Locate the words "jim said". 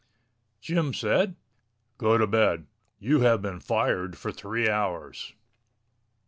0.59-1.35